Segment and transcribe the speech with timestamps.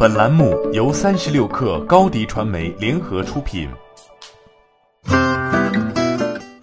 [0.00, 3.68] 本栏目由三十六克高低传媒联合出品。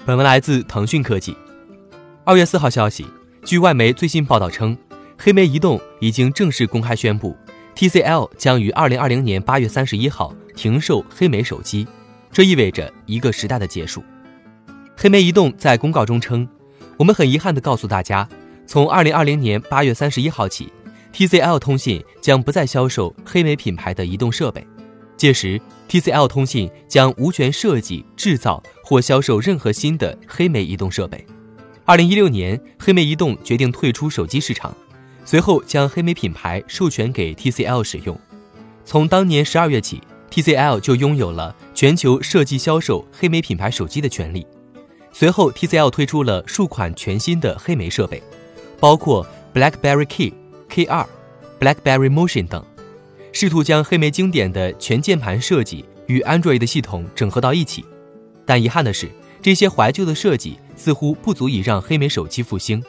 [0.06, 1.36] 本文来自腾讯科技。
[2.24, 3.06] 二月四号消息，
[3.44, 4.78] 据外媒最新报道称，
[5.18, 7.36] 黑莓移动已经正式公开宣布
[7.76, 11.86] ，TCL 将于二零二零年八月三十一号停售黑莓手机，
[12.32, 14.02] 这意味着一个时代的结束。
[14.96, 16.48] 黑莓移动在公告中称
[16.96, 18.26] ：“我们很遗憾地告诉大家，
[18.66, 20.72] 从二零二零年八月三十一号起
[21.16, 24.68] ，TCL 通信将不再销售黑莓品牌的移动设备。
[25.16, 31.26] 届时，TCL 通信将无权设计、制造或销售任何新的黑莓移动设备。”
[31.86, 34.76] 二零一六年，黑莓移动决定退出手机市场，
[35.24, 38.20] 随后将黑莓品牌授权给 TCL 使用。
[38.84, 44.46] 从当年十二月起，TCL 就拥有了全球设计、销售黑莓品牌手机的权利。
[45.14, 48.22] 随后，TCL 推出了数款全新的黑莓设备，
[48.82, 50.34] 包括 BlackBerry Key、
[50.76, 51.06] K2、
[51.58, 52.62] BlackBerry Motion 等，
[53.32, 57.86] 试图将黑莓经典的全键盘设计与 Android 的系统整合到一起。
[58.46, 59.10] 但遗憾的是，
[59.42, 62.84] 这些怀旧的设计似乎不足以让黑莓手机复兴。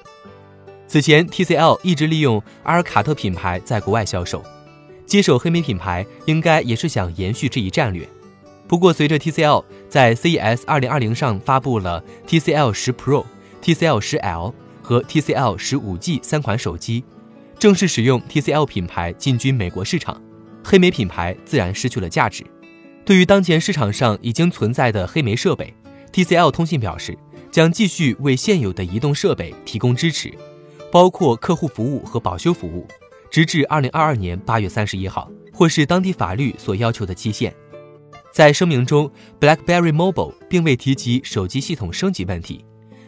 [0.88, 4.42] 此前，TCL 一直利用阿尔卡特品牌在国外销售，
[5.06, 8.08] 接手黑莓品牌应该也是想延续这一战略。
[8.66, 13.24] 不过，随着 TCL 在 CES 2020上发布了 TCL 十 Pro、
[13.62, 17.04] TCL 十 L 和 TCL 十五 G 三款手机，
[17.66, 20.22] 正式使用 TCL 品牌进军美国市场，
[20.62, 22.46] 黑莓品牌自然失去了价值。
[23.04, 25.74] 对于当前市场上已经存在的黑莓设备
[26.12, 27.18] ，TCL 通信表示
[27.50, 30.32] 将继续为现有的移动设备提供支持，
[30.92, 32.86] 包括客户服务和保修服务，
[33.32, 37.52] 直至2022年8月31号，或是当地法律所要求的期限。
[38.32, 42.64] 在声明中，BlackBerry Mobile 并未提及手机系统升级问题，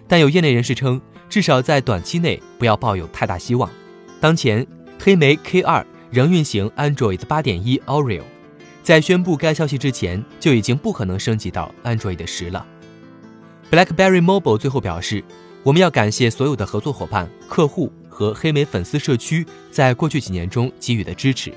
[0.09, 3.71] 但有业内人士称，至少在短期内不要抱有太大希望。
[4.21, 4.67] 当前，
[4.99, 8.23] 黑莓 K2 仍运行 Android 8.1 Oreo，
[8.83, 12.67] 在宣布该消息之前，就已经不可能升级到 Android 十了。
[13.71, 15.23] BlackBerry Mobile 最后表示，
[15.63, 21.53] 我们要感谢所有的合作伙伴、客户和黑莓粉丝社区在过去几年中给予的支持。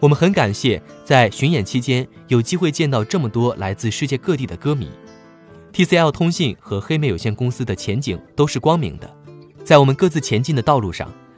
[0.00, 4.90] 我们很感谢在巡演期间有机会见到这么多来自世界各地的歌迷。
[5.72, 9.14] TCL 通信和黑莓有限公司的前景都是光明的，
[9.62, 11.12] 在我们各自前进的道路上，